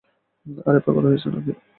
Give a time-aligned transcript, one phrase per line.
[0.67, 1.51] আরে পাগল হয়েছ নাকি?